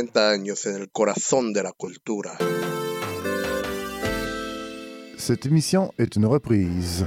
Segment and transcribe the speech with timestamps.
[0.00, 2.38] Ciber, 40 años en el corazón de la cultura.
[5.16, 7.06] Cette émission est une reprise.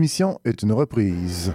[0.00, 1.52] Émission est une reprise.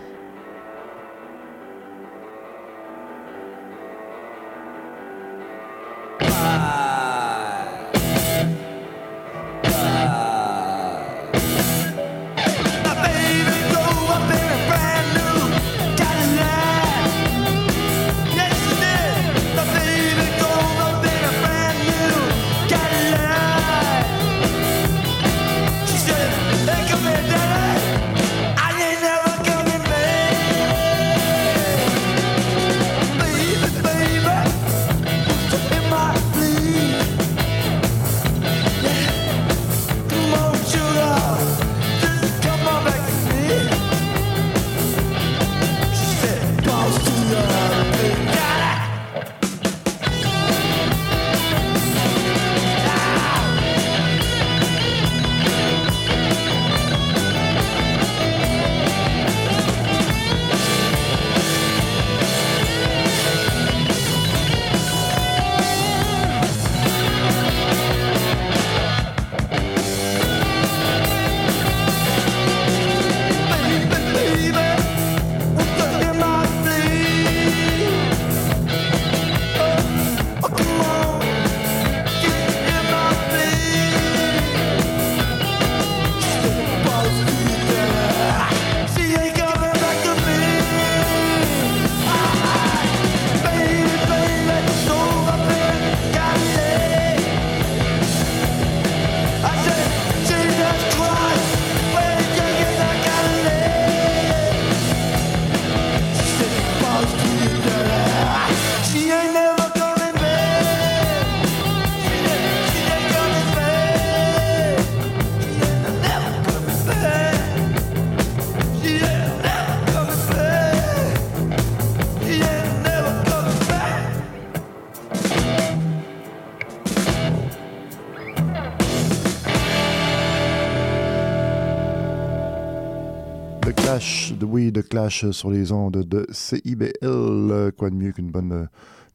[133.97, 137.71] De Clash sur les ondes de CIBL.
[137.77, 138.65] Quoi de mieux qu'une bonne euh,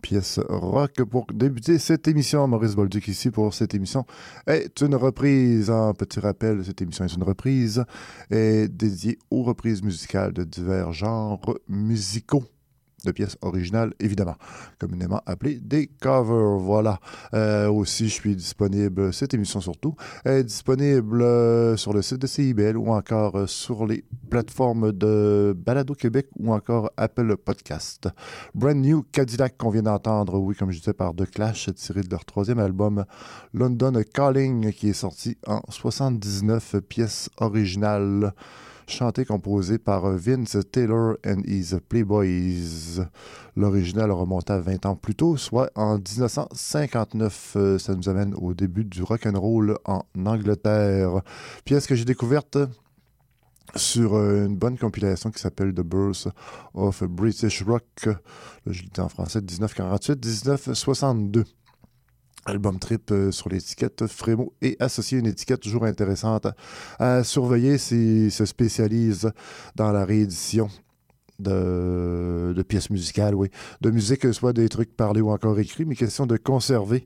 [0.01, 2.49] pièce rock pour débuter cette émission.
[2.49, 4.07] Maurice Bolduc ici pour cette émission
[4.47, 5.69] est une reprise.
[5.71, 7.85] Un petit rappel, cette émission est une reprise
[8.31, 12.45] est dédiée aux reprises musicales de divers genres musicaux
[13.05, 14.37] de pièces originales, évidemment,
[14.79, 16.59] communément appelées des covers.
[16.59, 17.01] Voilà.
[17.35, 19.95] Euh, aussi, je suis disponible, cette émission surtout,
[20.25, 25.55] est disponible euh, sur le site de CIBL ou encore euh, sur les plateformes de
[25.57, 28.09] Balado Québec ou encore Apple Podcast.
[28.55, 32.11] Brand New Cadillac qu'on vient d'entendre, oui, comme je disais, par The Clash, tiré de
[32.11, 33.05] leur troisième album
[33.55, 38.33] London Calling, qui est sorti en 79 pièces originales
[38.91, 43.05] chanté composé par Vince Taylor and his Playboys.
[43.57, 47.53] L'original remonte à 20 ans plus tôt, soit en 1959.
[47.57, 51.21] Euh, ça nous amène au début du rock and roll en Angleterre.
[51.65, 52.59] Pièce que j'ai découverte
[53.77, 56.27] sur euh, une bonne compilation qui s'appelle The Birth
[56.75, 58.09] of British Rock.
[58.67, 61.45] je le dis en français, 1948-1962.
[62.47, 66.49] Album trip euh, sur l'étiquette Frémo et associé une étiquette toujours intéressante
[66.99, 69.31] à surveiller s'il se spécialise
[69.77, 70.69] dans la réédition
[71.39, 73.49] de, pièces musicales, oui.
[73.81, 77.05] De musique, soit des trucs parlés ou encore écrits, mais question de conserver,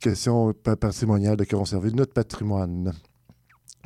[0.00, 2.92] question patrimoniale de conserver notre patrimoine.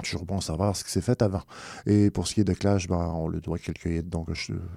[0.03, 1.43] Toujours bon savoir ce qui s'est fait avant.
[1.87, 4.03] Et pour ce qui est de Clash, ben, on le doit quelques hits.
[4.03, 4.29] Donc,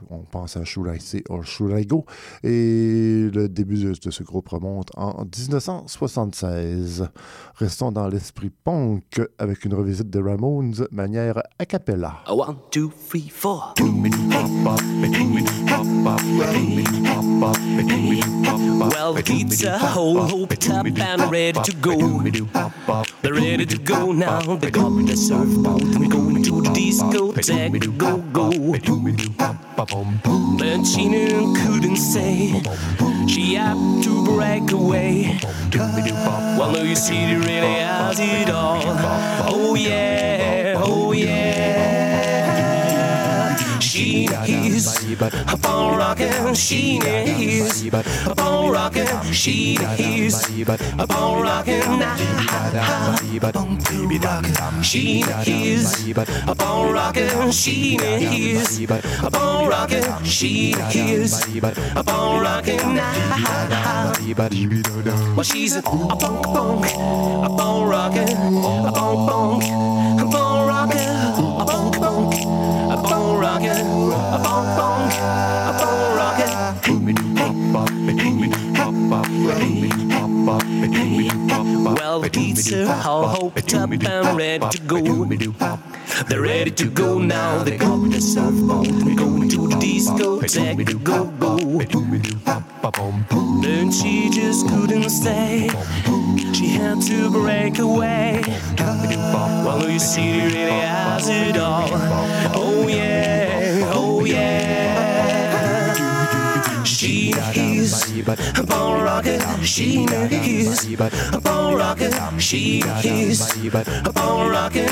[0.10, 2.06] on pense à Should I Say or Should I Go?
[2.44, 7.10] Et le début de, ce groupe remonte en 1976.
[7.56, 12.24] Restons dans l'esprit punk avec une revisite de Ramones manière a cappella.
[12.28, 13.74] One, two, three, four.
[18.80, 22.22] Well, pizza, whole, hope up and ready to go.
[23.22, 24.56] They're ready to go now.
[24.56, 27.98] They got the surfboard and going to the discotheque.
[27.98, 28.52] Go, go.
[30.60, 32.62] But she knew, couldn't say.
[33.28, 35.40] She had to break away.
[35.74, 38.84] Well, no, you see, she really has it all.
[39.52, 41.79] Oh, yeah, oh, yeah.
[44.00, 46.56] She is a bone rockin'.
[46.56, 49.34] She is a bone rockin'.
[49.34, 50.36] She is
[50.98, 51.84] a bone rockin'.
[54.82, 57.52] She is a bone rockin'.
[57.52, 60.24] She is a bone rockin'.
[60.24, 61.34] She is
[61.96, 63.00] a bone rockin'.
[65.36, 68.38] Well, she's a bunk bunk, a rockin',
[82.68, 85.26] All hoped up and ready to go.
[86.28, 87.64] They're ready to go now.
[87.64, 90.42] They got the surfboard and going to the disco.
[90.42, 91.04] discotheque.
[91.04, 91.58] Go, go.
[93.62, 95.70] Then she just couldn't stay.
[96.54, 98.44] She had to break away.
[98.78, 101.90] Well, you see, really has it all.
[102.54, 103.92] Oh, yeah.
[103.94, 105.39] Oh, yeah
[107.30, 108.60] she a kiss.
[108.60, 110.88] Upon rocket, she a kiss.
[111.34, 113.76] Upon rocket, she a kiss.
[114.06, 114.90] Upon rocket,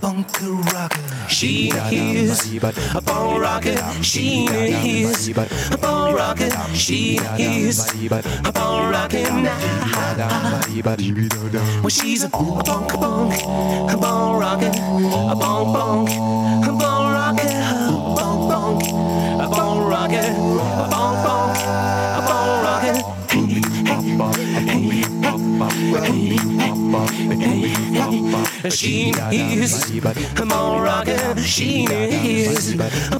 [0.00, 2.54] bunker rocket, she a kiss.
[2.94, 5.28] Upon rocket, she a kiss.
[5.72, 7.92] Upon rocket, she a kiss.
[8.44, 9.28] Upon rocket,
[11.80, 13.34] well she's a bonk bonk,
[13.92, 16.08] a bonk rocket, a bonk bonk,
[16.64, 19.39] a bonk rocket, a bonk bonk.
[28.70, 29.90] She is
[30.38, 31.36] a ball rocker.
[31.42, 32.74] She is
[33.12, 33.19] a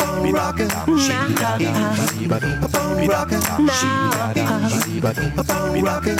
[0.01, 3.39] bone rocker, she got a bone rocker,
[4.81, 6.15] she got a bone rocker,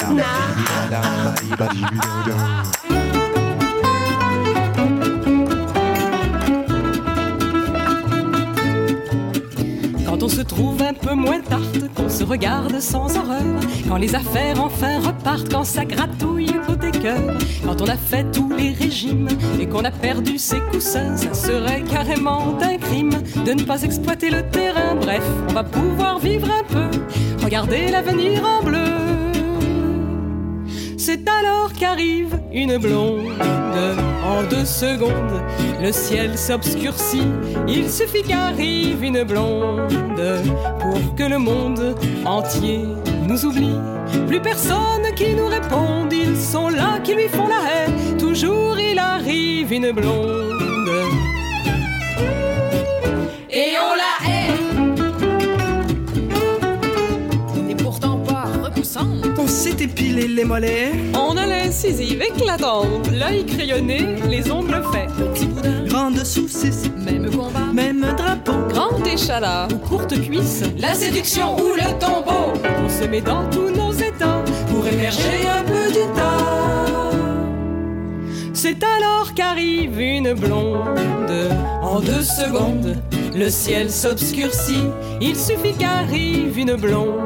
[10.22, 13.60] Quand on se trouve un peu moins tarte, qu'on se regarde sans horreur,
[13.90, 18.52] quand les affaires enfin repartent, quand ça gratouille côté cœur, quand on a fait tous
[18.56, 19.28] les régimes
[19.60, 24.30] et qu'on a perdu ses coussins, ça serait carrément un crime de ne pas exploiter
[24.30, 24.94] le terrain.
[24.94, 28.78] Bref, on va pouvoir vivre un peu, regarder l'avenir en bleu.
[31.00, 33.32] C'est alors qu'arrive une blonde.
[34.24, 35.42] En deux secondes,
[35.82, 37.28] le ciel s'obscurcit.
[37.68, 39.92] Il suffit qu'arrive une blonde
[40.80, 42.86] pour que le monde entier
[43.28, 43.78] nous oublie.
[44.28, 46.14] Plus personne qui nous réponde.
[46.14, 48.18] Ils sont là qui lui font la haine.
[48.18, 50.52] Toujours il arrive une blonde.
[53.50, 54.52] Et on la hait.
[57.70, 59.26] Et pourtant pas repoussante.
[59.38, 61.31] On s'est épilé les mollets, On
[61.72, 65.08] a l'incisive éclatante, l'œil crayonné, les ongles faits.
[65.18, 68.68] Petit boudin, grande saucisse, même combat, même drapeau.
[68.68, 72.52] grand échalas ou courte cuisse, la séduction ou le tombeau.
[72.84, 77.12] On se met dans tous nos états pour émerger un peu du tas.
[78.54, 81.50] C'est alors qu'arrive une blonde.
[81.82, 82.98] En deux secondes,
[83.34, 84.90] le ciel s'obscurcit.
[85.22, 87.22] Il suffit qu'arrive une blonde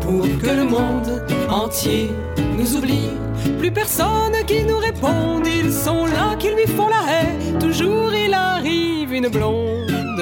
[0.00, 2.10] pour que le monde entier
[2.58, 3.10] nous oublie.
[3.58, 7.58] Plus personne qui nous répond, ils sont là qui lui font la haie.
[7.58, 10.20] Toujours il arrive une blonde.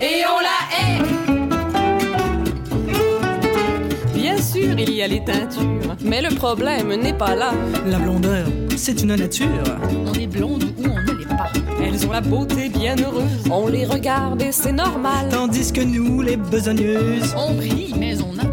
[0.00, 1.02] Et on la hait.
[4.14, 7.52] Bien sûr, il y a les teintures, mais le problème n'est pas là.
[7.86, 9.46] La blondeur, c'est une nature.
[10.06, 11.50] On est blonde ou on ne l'est pas.
[11.84, 13.44] Elles ont la beauté bienheureuse.
[13.50, 15.28] On les regarde et c'est normal.
[15.30, 18.51] Tandis que nous, les besogneuses, on brille mais on a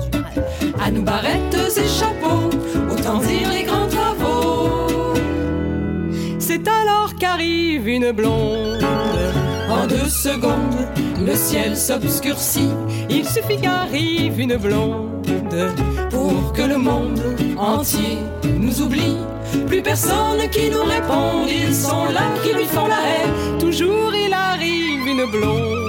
[0.82, 2.50] à nous barrettes et chapeaux,
[2.92, 5.14] autant dire les grands travaux.
[6.40, 8.84] C'est alors qu'arrive une blonde.
[9.70, 10.88] En deux secondes,
[11.26, 12.72] le ciel s'obscurcit.
[13.10, 15.28] Il suffit qu'arrive une blonde
[16.10, 17.22] pour que le monde
[17.58, 19.18] entier nous oublie.
[19.68, 23.60] Plus personne qui nous réponde, ils sont là qui lui font la haie.
[23.60, 25.80] Toujours il arrive une blonde.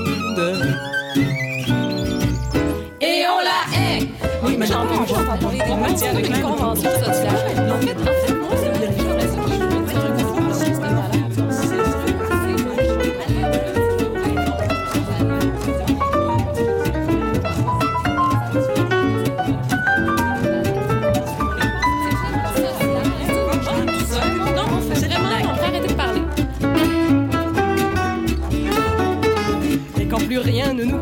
[3.01, 4.20] Et on la hait.
[4.51, 5.73] Oui, mais j'en peux pas.
[5.73, 7.71] En matière de Une convention sociale.
[7.71, 8.91] En fait, fait, moi, c'est le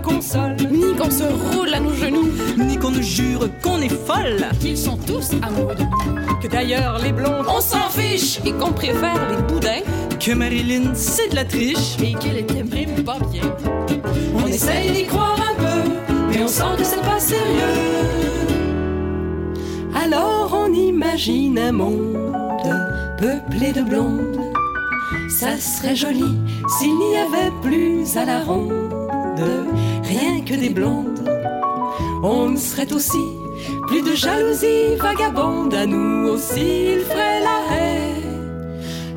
[0.08, 2.17] on Ni qu'on se roule à nos genoux.
[2.88, 4.46] Qu'on nous jure qu'on est folle.
[4.60, 6.40] Qu'ils sont tous amoureux de nous.
[6.40, 9.82] que d'ailleurs les blondes On s'en fiche et qu'on préfère les boudins.
[10.18, 11.98] Que Marilyn, c'est de la triche.
[12.02, 13.42] Et qu'elle était même pas bien.
[14.34, 15.90] On essaye d'y croire un peu,
[16.30, 17.42] mais on sent que c'est pas sérieux.
[19.94, 22.16] Alors on imagine un monde
[23.18, 24.40] peuplé de blondes.
[25.28, 26.38] Ça serait joli
[26.78, 28.88] s'il n'y avait plus à la ronde
[30.08, 31.17] rien que des blondes.
[32.22, 33.26] On ne serait aussi
[33.86, 35.74] plus de jalousie vagabonde.
[35.74, 38.22] À nous aussi il ferait la haie.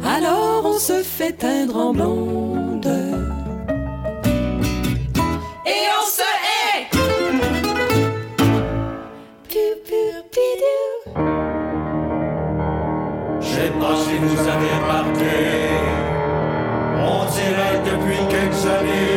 [0.04, 2.92] Alors on se fait teindre en blonde.
[5.66, 6.90] Et on se hait.
[13.42, 15.38] Je sais pas si vous avez remarqué,
[16.98, 19.11] on dirait depuis quelques années,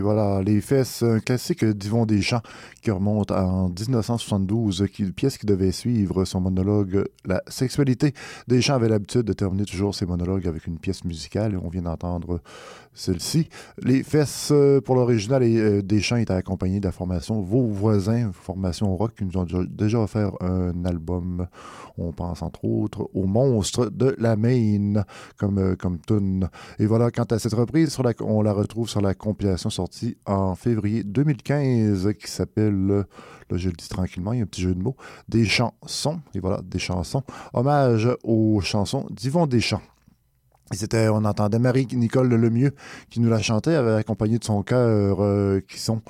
[0.00, 2.42] voilà, Les Fesses, un classique d'Yvon Deschamps
[2.82, 8.12] qui remonte en 1972, qui, pièce qui devait suivre son monologue La sexualité.
[8.48, 11.82] Deschamps avait l'habitude de terminer toujours ses monologues avec une pièce musicale et on vient
[11.82, 12.40] d'entendre
[12.94, 13.48] celle-ci.
[13.82, 18.30] Les Fesses, euh, pour l'original, et euh, Deschamps était accompagné de la formation Vos Voisins,
[18.32, 21.46] formation rock qui nous ont déjà offert un album.
[21.98, 25.04] On pense entre autres au Monstre de la Maine
[25.36, 25.98] comme, euh, comme.
[26.78, 29.70] Et voilà, quant à cette reprise, sur on la retrouve sur la compilation
[30.26, 34.62] en février 2015 qui s'appelle, là je le dis tranquillement, il y a un petit
[34.62, 34.96] jeu de mots,
[35.28, 37.22] des chansons, et voilà, des chansons,
[37.52, 39.82] hommage aux chansons d'Yvon Deschamps.
[40.72, 42.74] C'était, on entendait Marie-Nicole Lemieux
[43.10, 46.00] qui nous la chantait, accompagnée de son cœur, euh, qui sont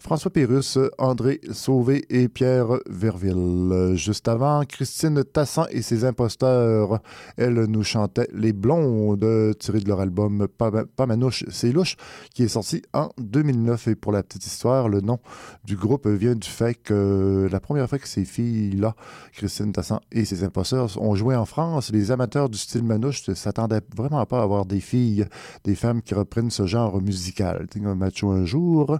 [0.00, 3.94] François Pérus, André Sauvé et Pierre Verville.
[3.94, 7.00] Juste avant, Christine Tassan et ses imposteurs,
[7.36, 11.96] elle nous chantait Les Blondes, tiré de leur album Pas Manouche, c'est louche,
[12.32, 13.88] qui est sorti en 2009.
[13.88, 15.18] Et pour la petite histoire, le nom
[15.64, 18.94] du groupe vient du fait que la première fois que ces filles-là,
[19.32, 23.34] Christine Tassan et ses imposteurs, ont joué en France, les amateurs du style Manouche ne
[23.34, 25.26] s'attendaient vraiment pas à avoir des filles,
[25.64, 27.66] des femmes qui reprennent ce genre musical.
[27.76, 28.98] Macho un jour,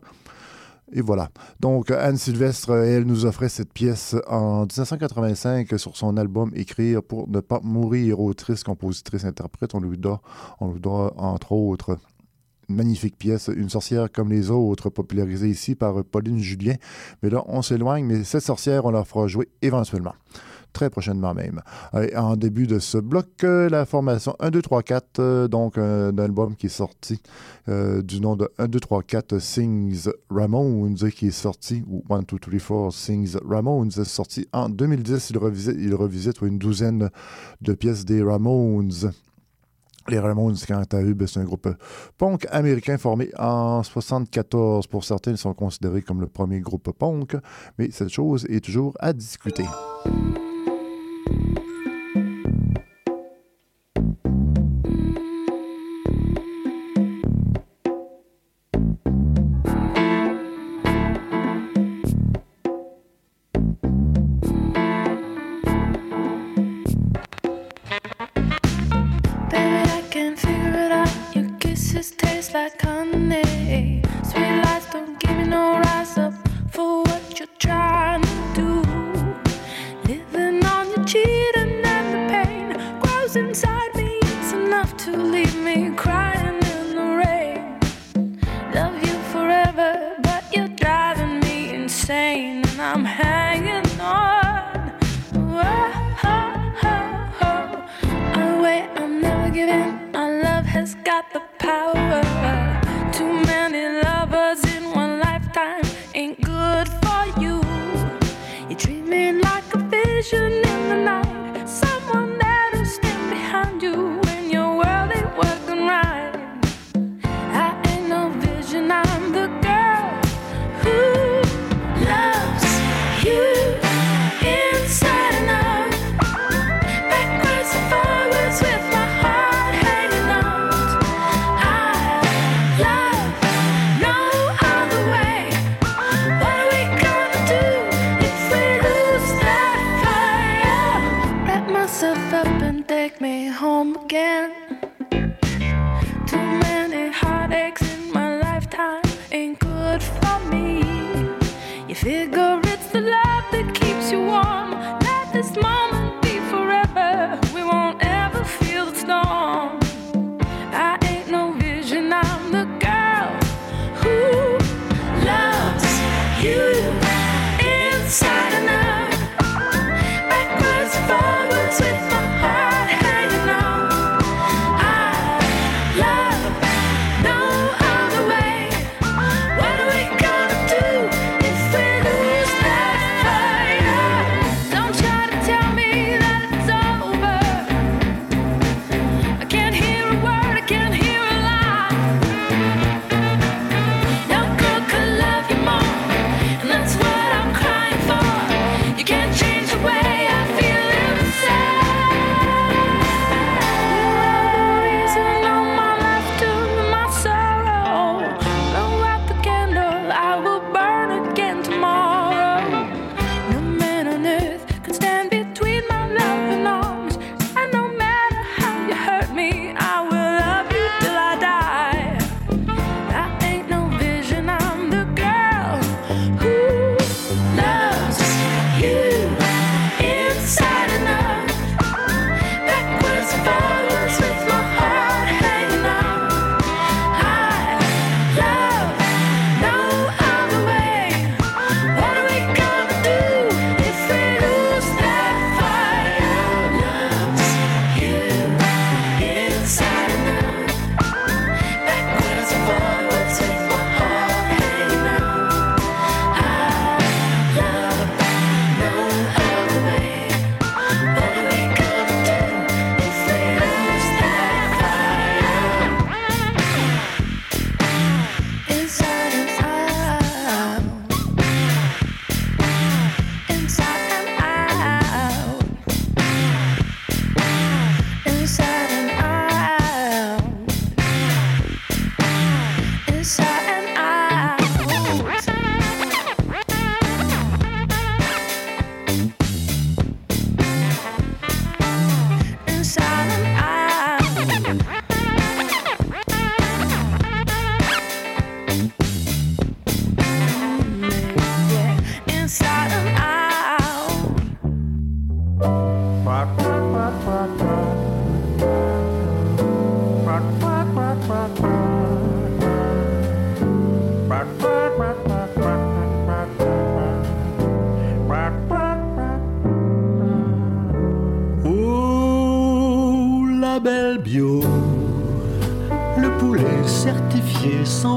[0.93, 1.31] et voilà.
[1.61, 7.29] Donc, Anne Sylvestre, elle nous offrait cette pièce en 1985 sur son album Écrire pour
[7.29, 9.75] ne pas mourir, autrice, compositrice, interprète.
[9.75, 10.23] On lui doit,
[10.61, 10.75] on
[11.19, 11.99] entre autres,
[12.69, 16.75] une magnifique pièce, Une sorcière comme les autres, popularisée ici par Pauline Julien.
[17.23, 20.15] Mais là, on s'éloigne, mais cette sorcière, on la fera jouer éventuellement
[20.73, 21.61] très prochainement même.
[22.17, 26.57] en début de ce bloc, euh, la formation 1, 2, 3, 4, donc un, album
[26.57, 27.21] qui est sorti
[27.69, 32.21] euh, du nom de 1, 2, 3, 4 Sings Ramones, qui est sorti, ou 1,
[32.21, 35.31] 2, 3, 4 Sings Ramones, sorti en 2010.
[35.31, 37.11] Il revisite, il revisite une douzaine
[37.61, 39.13] de pièces des Ramones.
[40.09, 41.69] Les Ramones, quant à eux, c'est un groupe
[42.17, 44.87] punk américain formé en 74.
[44.87, 47.37] Pour certains, ils sont considérés comme le premier groupe punk,
[47.79, 49.65] mais cette chose est toujours à discuter.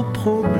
[0.02, 0.51] Certifié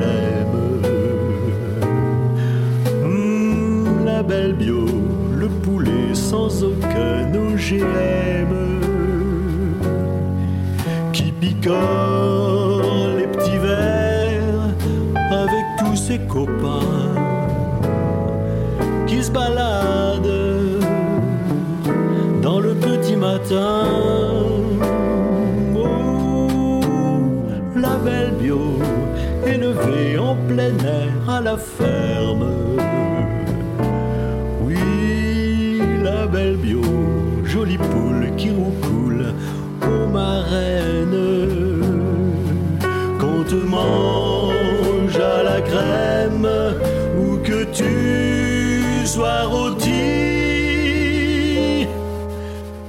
[49.12, 50.05] sois rôti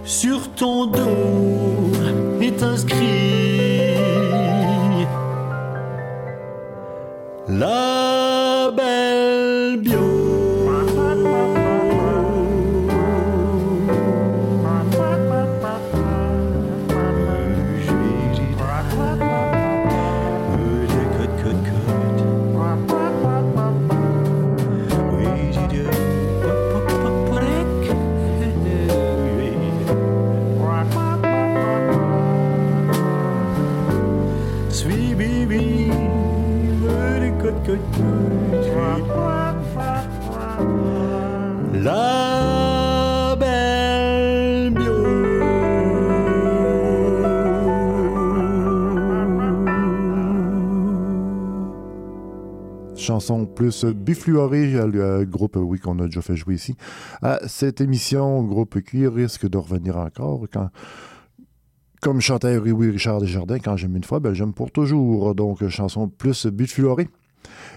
[0.05, 1.91] sur ton dos
[2.39, 3.97] est inscrit.
[7.49, 9.42] La belle
[53.03, 56.75] chanson plus bifluorée, le groupe, oui, qu'on a déjà fait jouer ici.
[57.21, 60.69] À cette émission, groupe qui risque de revenir encore quand.
[62.01, 65.33] Comme chantait oui, Richard Desjardins, quand j'aime une fois, ben, j'aime pour toujours.
[65.35, 67.07] Donc, chanson plus bifluorée.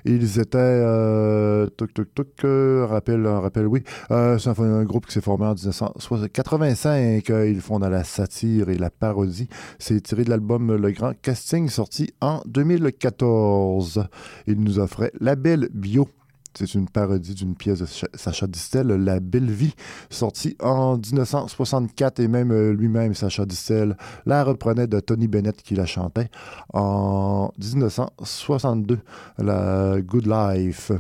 [0.05, 3.83] Ils étaient, euh, tuc, tuc, tuc, euh, rappel, rappel, oui.
[4.09, 7.31] C'est un, groupe qui s'est formé en 1985.
[7.31, 9.49] Euh, ils font dans la satire et la parodie.
[9.79, 14.07] C'est tiré de l'album Le Grand Casting, sorti en 2014.
[14.47, 16.09] Ils nous offraient La Belle Bio.
[16.59, 19.75] C'est une parodie d'une pièce de Sacha Distel, La Belle Vie,
[20.09, 25.75] sortie en 1964 et même euh, lui-même, Sacha Distel, la reprenait de Tony Bennett qui
[25.75, 26.31] la chantait
[26.73, 28.99] en 1962,
[29.39, 30.93] La Good Life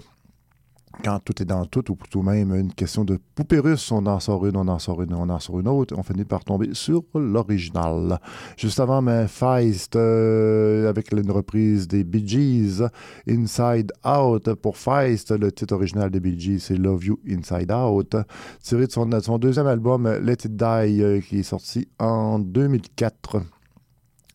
[1.02, 4.20] quand tout est dans tout, ou plutôt même une question de poupée russe, on en
[4.20, 6.70] sort une, on en sort une, on en sort une autre, on finit par tomber
[6.72, 8.18] sur l'original.
[8.56, 12.82] Juste avant, Feist, euh, avec une reprise des Bee Gees,
[13.28, 14.54] Inside Out.
[14.54, 18.16] Pour Feist, le titre original des Bee Gees, c'est Love You Inside Out,
[18.62, 22.38] tiré de son, de son deuxième album, Let It Die, euh, qui est sorti en
[22.38, 23.55] 2004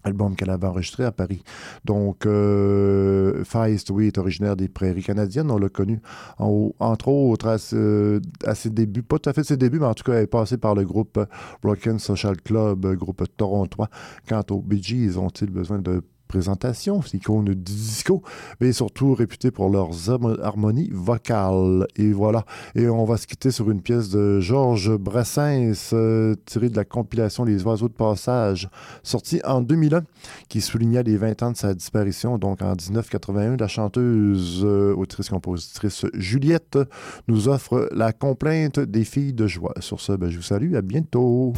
[0.03, 1.43] album qu'elle avait enregistré à Paris.
[1.85, 5.51] Donc, euh, Feist, oui, est originaire des prairies canadiennes.
[5.51, 6.01] On l'a connu,
[6.39, 10.03] en, entre autres, à, ses débuts, pas tout à fait ses débuts, mais en tout
[10.03, 11.19] cas, elle est passée par le groupe
[11.61, 13.89] Broken Social Club, groupe torontois.
[14.27, 16.01] Quant aux Bee Gees, ont-ils besoin de
[16.32, 18.22] présentation, icônes du disco,
[18.62, 20.10] mais surtout réputés pour leurs
[20.41, 21.86] harmonies vocales.
[21.98, 22.46] Et voilà.
[22.74, 26.86] Et on va se quitter sur une pièce de Georges Brassens, euh, tirée de la
[26.86, 28.70] compilation Les Oiseaux de Passage,
[29.04, 30.04] sortie en 2001,
[30.48, 32.38] qui soulignait les 20 ans de sa disparition.
[32.38, 36.80] Donc en 1981, la chanteuse, euh, autrice-compositrice Juliette
[37.28, 39.74] nous offre la complainte des filles de joie.
[39.82, 40.76] Sur ce, ben, je vous salue.
[40.76, 41.52] À bientôt.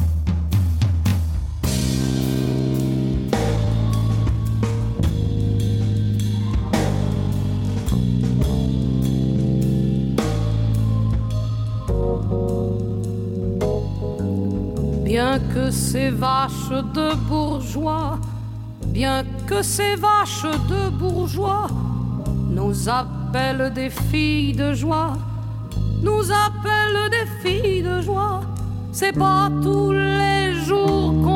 [15.34, 18.20] Bien que ces vaches de bourgeois,
[18.86, 21.66] bien que ces vaches de bourgeois
[22.50, 25.14] nous appellent des filles de joie,
[26.04, 28.42] nous appellent des filles de joie,
[28.92, 31.33] c'est pas tous les jours qu'on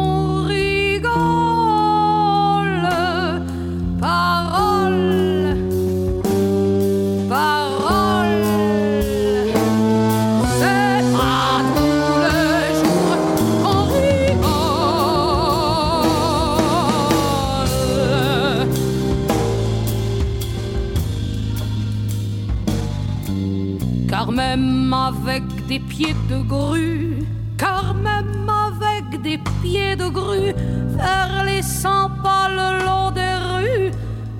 [25.68, 27.18] des pieds de grue,
[27.59, 30.54] car même avec des pieds de grue,
[30.96, 33.90] faire les 100 pas le long des rues,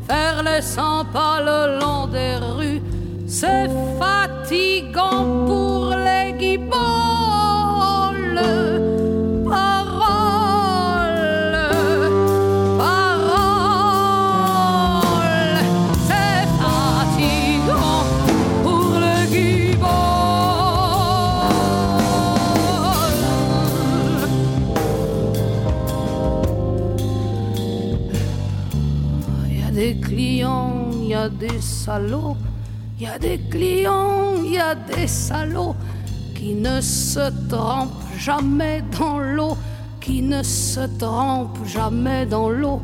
[0.09, 2.81] faire les 100 pas le long des rues,
[3.27, 3.69] c'est
[4.01, 6.79] fatigant pour les guibolles.
[31.91, 35.75] Il y a des clients, il y a des salauds
[36.35, 39.57] qui ne se trempent jamais dans l'eau,
[39.99, 42.83] qui ne se trempent jamais dans l'eau.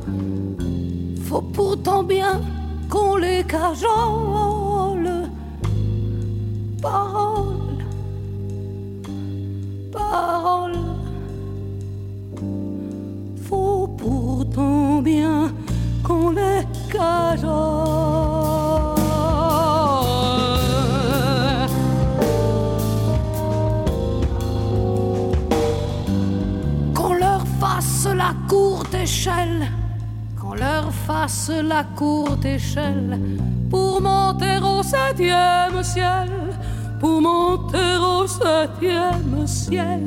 [1.24, 2.40] Faut pourtant bien
[2.88, 5.10] qu'on les cajole.
[28.54, 29.66] Courte échelle,
[30.40, 33.18] qu'on leur fasse la courte échelle
[33.68, 36.30] pour monter au septième ciel,
[37.00, 40.02] pour monter au septième ciel.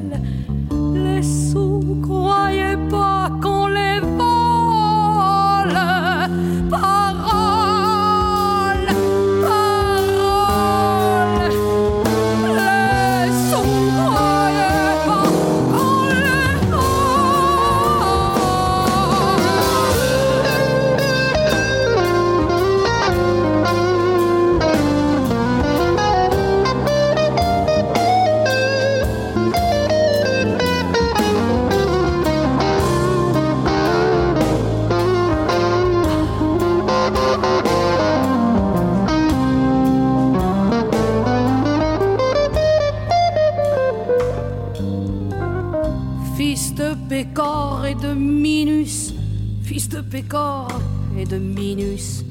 [51.27, 52.23] De Minus,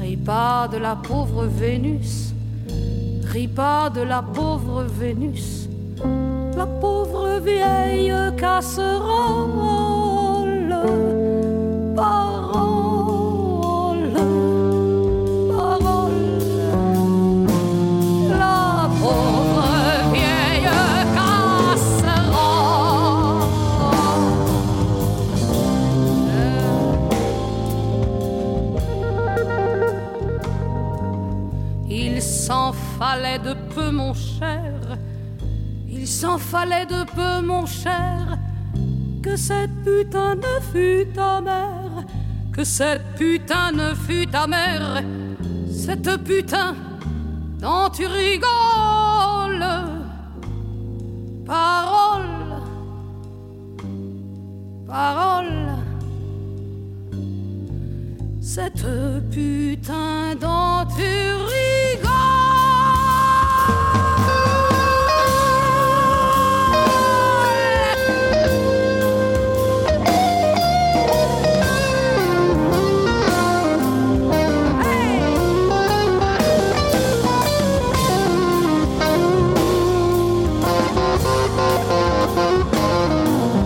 [0.00, 2.32] ris pas de la pauvre Vénus,
[3.24, 5.68] ris pas de la pauvre Vénus,
[6.56, 9.56] la pauvre vieille casserole,
[11.94, 12.25] parole,
[32.46, 34.72] s'en fallait de peu, mon cher,
[35.88, 38.38] il s'en fallait de peu, mon cher,
[39.20, 42.04] que cette putain ne fût ta mère,
[42.52, 45.02] que cette putain ne fût ta mère,
[45.68, 46.76] cette putain
[47.58, 49.66] dont tu rigoles.
[51.44, 52.62] Parole,
[54.86, 55.74] parole,
[58.40, 58.86] cette
[59.32, 60.36] putain